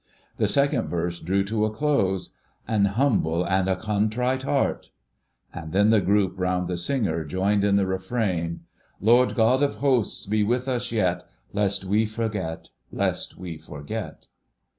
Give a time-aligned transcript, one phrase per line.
[0.37, 2.31] The second verse drew to a close—
[2.67, 4.89] "An humble and a contrite heart,"
[5.53, 8.61] and then the group round the singer joined in the refrain—
[8.99, 14.25] "Lord God of Hosts, be with us yet, Lest we forget, lest we forget!"